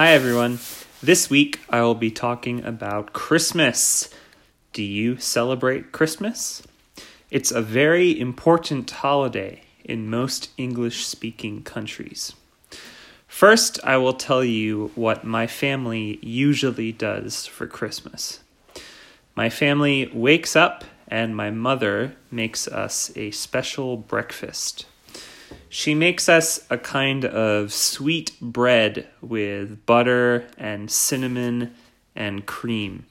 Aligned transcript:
Hi, 0.00 0.12
everyone. 0.12 0.60
This 1.02 1.28
week 1.28 1.58
I 1.68 1.82
will 1.82 1.96
be 1.96 2.12
talking 2.12 2.64
about 2.64 3.12
Christmas. 3.12 4.08
Do 4.72 4.84
you 4.84 5.16
celebrate 5.16 5.90
Christmas? 5.90 6.62
It's 7.32 7.50
a 7.50 7.60
very 7.60 8.16
important 8.20 8.88
holiday 8.88 9.62
in 9.84 10.08
most 10.08 10.50
English 10.56 11.04
speaking 11.04 11.64
countries. 11.64 12.32
First, 13.26 13.80
I 13.82 13.96
will 13.96 14.12
tell 14.12 14.44
you 14.44 14.92
what 14.94 15.24
my 15.24 15.48
family 15.48 16.20
usually 16.22 16.92
does 16.92 17.46
for 17.46 17.66
Christmas. 17.66 18.38
My 19.34 19.50
family 19.50 20.08
wakes 20.14 20.54
up 20.54 20.84
and 21.08 21.34
my 21.34 21.50
mother 21.50 22.14
makes 22.30 22.68
us 22.68 23.10
a 23.16 23.32
special 23.32 23.96
breakfast. 23.96 24.86
She 25.70 25.94
makes 25.94 26.28
us 26.28 26.66
a 26.70 26.78
kind 26.78 27.24
of 27.24 27.72
sweet 27.72 28.32
bread 28.40 29.06
with 29.20 29.84
butter 29.84 30.46
and 30.56 30.90
cinnamon 30.90 31.74
and 32.16 32.46
cream. 32.46 33.06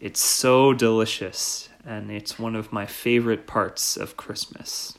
It's 0.00 0.20
so 0.20 0.72
delicious, 0.72 1.68
and 1.84 2.10
it's 2.10 2.38
one 2.38 2.56
of 2.56 2.72
my 2.72 2.86
favorite 2.86 3.46
parts 3.46 3.96
of 3.96 4.16
Christmas. 4.16 4.98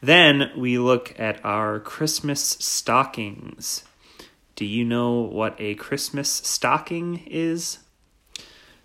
Then 0.00 0.50
we 0.56 0.78
look 0.78 1.18
at 1.18 1.44
our 1.44 1.80
Christmas 1.80 2.40
stockings. 2.40 3.84
Do 4.56 4.64
you 4.64 4.84
know 4.84 5.20
what 5.20 5.54
a 5.58 5.76
Christmas 5.76 6.28
stocking 6.30 7.22
is? 7.26 7.78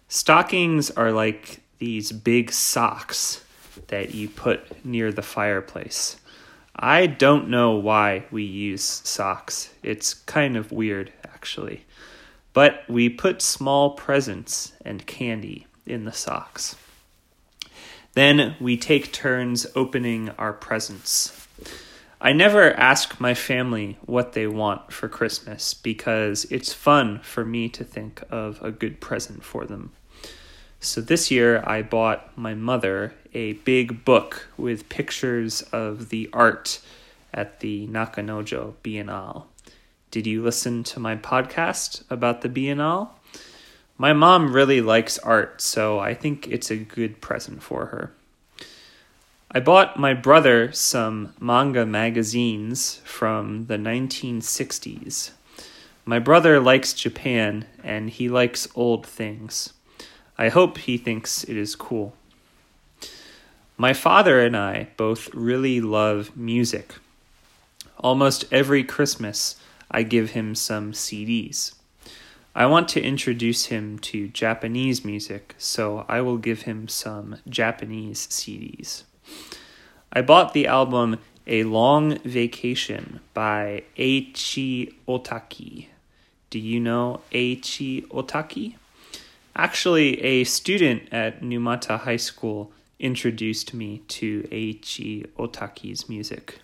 Stockings 0.07 0.91
are 0.91 1.12
like 1.12 1.62
these 1.80 2.12
big 2.12 2.52
socks 2.52 3.44
that 3.88 4.13
you 4.13 4.30
put 4.30 4.85
near 4.85 5.12
the 5.12 5.23
fireplace. 5.23 6.18
I 6.76 7.05
don't 7.05 7.50
know 7.50 7.76
why 7.76 8.26
we 8.32 8.44
use 8.44 8.84
socks. 8.84 9.72
It's 9.84 10.13
kind 10.13 10.58
of 10.58 10.72
weird, 10.72 11.13
actually. 11.23 11.86
But 12.54 12.84
we 12.88 13.09
put 13.09 13.41
small 13.41 13.91
presents 13.91 14.74
and 14.84 15.05
candy 15.05 15.68
in 15.85 16.05
the 16.05 16.12
socks. 16.12 16.76
Then 18.13 18.55
we 18.60 18.77
take 18.77 19.12
turns 19.12 19.66
opening 19.76 20.29
our 20.38 20.54
presents. 20.54 21.48
I 22.21 22.32
never 22.32 22.71
ask 22.74 23.20
my 23.20 23.34
family 23.34 23.98
what 24.05 24.34
they 24.34 24.48
want 24.48 24.94
for 24.94 25.10
Christmas 25.10 25.74
because 25.74 26.46
it's 26.46 26.74
fun 26.74 27.20
for 27.20 27.44
me 27.44 27.70
to 27.70 27.84
think 27.84 28.24
of 28.29 28.62
a 28.63 28.71
good 28.71 29.01
present 29.01 29.44
for 29.44 29.66
them. 29.66 29.91
So 30.84 30.99
this 30.99 31.31
year 31.31 31.63
I 31.65 31.81
bought 31.81 32.37
my 32.37 32.53
mother 32.53 33.13
a 33.34 33.53
big 33.53 34.03
book 34.03 34.49
with 34.57 34.89
pictures 34.89 35.62
of 35.71 36.09
the 36.09 36.29
art 36.34 36.81
at 37.34 37.62
the 37.62 37.87
Nakanojo 37.87 38.73
Biennale. 38.84 39.45
Did 40.11 40.27
you 40.27 40.43
listen 40.43 40.84
to 40.84 40.99
my 40.99 41.15
podcast 41.15 42.04
about 42.09 42.41
the 42.41 42.49
Biennale? 42.49 43.07
My 43.98 44.11
mom 44.11 44.51
really 44.54 44.81
likes 44.81 45.17
art, 45.20 45.61
so 45.61 45.99
I 45.99 46.13
think 46.13 46.49
it's 46.49 46.70
a 46.70 46.76
good 46.76 47.21
present 47.21 47.63
for 47.63 47.85
her. 47.85 48.11
I 49.51 49.61
bought 49.61 49.98
my 49.98 50.13
brother 50.13 50.73
some 50.73 51.34
manga 51.39 51.85
magazines 51.85 52.99
from 53.05 53.67
the 53.67 53.77
1960s. 53.77 55.31
My 56.04 56.20
brother 56.20 56.59
likes 56.59 56.91
Japan 56.91 57.67
and 57.81 58.09
he 58.09 58.27
likes 58.27 58.67
old 58.76 59.07
things. 59.07 59.71
I 60.37 60.49
hope 60.49 60.77
he 60.77 60.98
thinks 60.98 61.43
it 61.43 61.57
is 61.57 61.76
cool. 61.76 62.13
My 63.77 63.93
father 63.93 64.39
and 64.39 64.56
I 64.56 64.89
both 64.97 65.34
really 65.34 65.81
love 65.81 66.35
music. 66.35 66.95
Almost 68.00 68.45
every 68.51 68.84
Christmas, 68.84 69.56
I 69.89 70.03
give 70.03 70.31
him 70.31 70.56
some 70.56 70.91
CDs. 70.91 71.73
I 72.56 72.66
want 72.67 72.88
to 72.89 73.01
introduce 73.01 73.66
him 73.66 73.97
to 74.00 74.28
Japanese 74.28 75.03
music, 75.03 75.56
so 75.57 76.06
I 76.07 76.22
will 76.22 76.38
give 76.38 76.63
him 76.63 76.88
some 76.88 77.38
Japanese 77.50 78.27
CDs. 78.27 79.03
I 80.11 80.22
bought 80.22 80.53
the 80.53 80.67
album 80.67 81.17
A 81.47 81.63
Long 81.63 82.19
Vacation 82.19 83.22
by 83.33 83.83
Eiichi 83.97 84.93
Otaki. 85.07 85.88
Do 86.51 86.59
you 86.59 86.79
know 86.79 87.22
Eiichi 87.31 88.05
Otaki? 88.09 88.75
Actually, 89.56 90.19
a 90.22 90.44
student 90.46 91.08
at 91.12 91.41
Numata 91.41 92.00
High 92.00 92.18
School 92.18 92.72
introduced 93.00 93.74
me 93.74 94.00
to 94.08 94.41
Eiichi 94.52 95.28
Otaki's 95.38 96.09
music. 96.09 96.59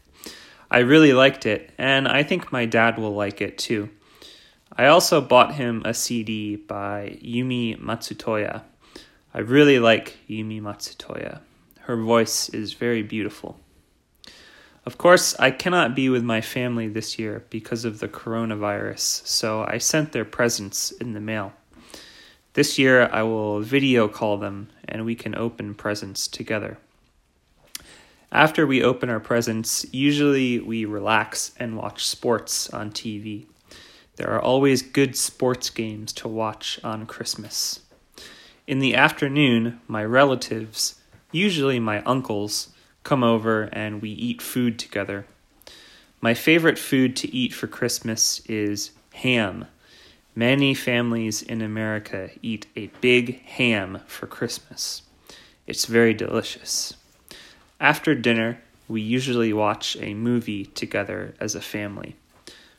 I 0.72 0.80
really 0.80 1.14
liked 1.14 1.46
it, 1.46 1.72
and 1.78 2.08
I 2.08 2.24
think 2.24 2.52
my 2.52 2.66
dad 2.66 2.98
will 2.98 3.14
like 3.14 3.42
it 3.42 3.60
too. 3.60 3.90
I 4.76 4.88
also 4.88 5.22
bought 5.22 5.56
him 5.56 5.84
a 5.86 5.94
CD 5.94 6.56
by 6.56 7.20
Yumi 7.24 7.80
Matsutoya. 7.80 8.64
I 9.34 9.40
really 9.40 9.78
like 9.78 10.18
Yumi 10.28 10.62
Matsutoya. 10.62 11.42
Her 11.82 11.98
voice 11.98 12.50
is 12.50 12.74
very 12.74 13.04
beautiful. 13.04 13.60
Of 14.86 14.98
course, 14.98 15.36
I 15.38 15.52
cannot 15.52 15.96
be 15.96 16.10
with 16.10 16.24
my 16.24 16.42
family 16.42 16.88
this 16.88 17.20
year 17.20 17.46
because 17.52 17.86
of 17.86 18.00
the 18.00 18.08
coronavirus, 18.08 19.28
so 19.28 19.64
I 19.68 19.78
sent 19.78 20.12
their 20.12 20.26
presents 20.26 20.92
in 20.92 21.14
the 21.14 21.20
mail. 21.20 21.54
This 22.60 22.78
year, 22.78 23.08
I 23.14 23.24
will 23.24 23.62
video 23.62 24.10
call 24.10 24.36
them 24.36 24.68
and 24.86 25.06
we 25.06 25.16
can 25.16 25.34
open 25.34 25.76
presents 25.76 26.28
together. 26.28 26.78
After 28.34 28.68
we 28.68 28.84
open 28.84 29.10
our 29.10 29.22
presents, 29.22 29.86
usually 29.94 30.60
we 30.60 30.84
relax 30.84 31.54
and 31.56 31.78
watch 31.78 32.06
sports 32.06 32.70
on 32.72 32.92
TV. 32.92 33.46
There 34.18 34.30
are 34.32 34.42
always 34.42 34.82
good 34.82 35.16
sports 35.16 35.70
games 35.70 36.12
to 36.12 36.28
watch 36.28 36.82
on 36.84 37.06
Christmas. 37.06 37.80
In 38.68 38.80
the 38.80 38.94
afternoon, 38.94 39.80
my 39.88 40.04
relatives, 40.04 40.96
usually 41.32 41.80
my 41.80 42.02
uncles, 42.04 42.74
come 43.06 43.24
over 43.24 43.70
and 43.72 44.02
we 44.02 44.10
eat 44.10 44.42
food 44.42 44.78
together. 44.78 45.26
My 46.20 46.34
favorite 46.34 46.78
food 46.78 47.16
to 47.16 47.34
eat 47.34 47.54
for 47.54 47.68
Christmas 47.68 48.42
is 48.48 48.92
ham 49.14 49.68
Many 50.40 50.74
families 50.74 51.42
in 51.42 51.62
America 51.62 52.30
eat 52.42 52.66
a 52.74 52.88
big 53.02 53.44
ham 53.44 54.00
for 54.08 54.26
Christmas. 54.26 55.02
It's 55.68 55.84
very 55.84 56.14
delicious. 56.14 56.96
After 57.78 58.16
dinner, 58.16 58.62
we 58.88 59.02
usually 59.02 59.52
watch 59.52 59.98
a 60.00 60.14
movie 60.14 60.64
together 60.64 61.34
as 61.42 61.56
a 61.56 61.60
family. 61.60 62.16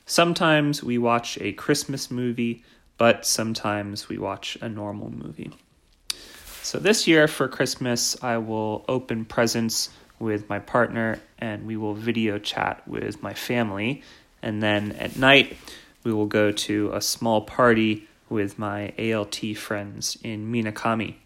Sometimes 0.06 0.82
we 0.82 0.96
watch 0.96 1.36
a 1.38 1.52
Christmas 1.52 2.10
movie, 2.10 2.64
but 2.96 3.26
sometimes 3.26 4.08
we 4.08 4.16
watch 4.16 4.56
a 4.62 4.68
normal 4.70 5.10
movie. 5.10 5.50
So 6.62 6.78
this 6.78 7.06
year 7.06 7.28
for 7.28 7.46
Christmas, 7.46 8.16
I 8.22 8.38
will 8.38 8.86
open 8.88 9.26
presents 9.26 9.90
with 10.18 10.48
my 10.48 10.60
partner 10.60 11.20
and 11.38 11.66
we 11.66 11.76
will 11.76 11.92
video 11.92 12.38
chat 12.38 12.88
with 12.88 13.22
my 13.22 13.34
family. 13.34 14.02
And 14.40 14.62
then 14.62 14.92
at 14.92 15.18
night, 15.18 15.58
we 16.04 16.12
will 16.12 16.26
go 16.26 16.50
to 16.50 16.90
a 16.92 17.00
small 17.00 17.42
party 17.42 18.08
with 18.28 18.58
my 18.58 18.92
ALT 18.98 19.56
friends 19.56 20.16
in 20.22 20.50
Minakami. 20.50 21.16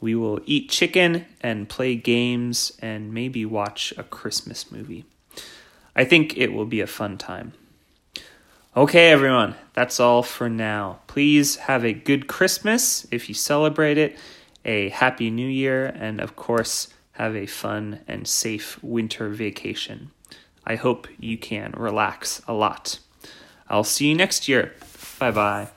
We 0.00 0.14
will 0.14 0.40
eat 0.46 0.70
chicken 0.70 1.26
and 1.40 1.68
play 1.68 1.96
games 1.96 2.72
and 2.80 3.12
maybe 3.12 3.44
watch 3.44 3.92
a 3.96 4.02
Christmas 4.02 4.70
movie. 4.70 5.04
I 5.94 6.04
think 6.04 6.36
it 6.36 6.52
will 6.52 6.66
be 6.66 6.80
a 6.80 6.86
fun 6.86 7.18
time. 7.18 7.52
Okay, 8.76 9.10
everyone, 9.10 9.56
that's 9.74 9.98
all 9.98 10.22
for 10.22 10.48
now. 10.48 11.00
Please 11.06 11.56
have 11.56 11.84
a 11.84 11.92
good 11.92 12.28
Christmas 12.28 13.06
if 13.10 13.28
you 13.28 13.34
celebrate 13.34 13.98
it, 13.98 14.16
a 14.64 14.90
Happy 14.90 15.28
New 15.28 15.48
Year, 15.48 15.86
and 15.86 16.20
of 16.20 16.36
course, 16.36 16.88
have 17.12 17.34
a 17.34 17.46
fun 17.46 18.00
and 18.06 18.28
safe 18.28 18.82
winter 18.82 19.28
vacation. 19.30 20.12
I 20.64 20.76
hope 20.76 21.08
you 21.18 21.36
can 21.36 21.74
relax 21.76 22.40
a 22.46 22.52
lot. 22.52 23.00
I'll 23.70 23.84
see 23.84 24.08
you 24.08 24.14
next 24.14 24.48
year. 24.48 24.74
Bye 25.18 25.30
bye. 25.30 25.68